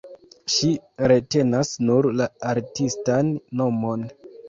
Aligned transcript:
Ŝi 0.53 0.69
retenas 1.11 1.73
nur 1.91 2.09
la 2.23 2.29
artistan 2.57 3.33
nomon. 3.63 4.13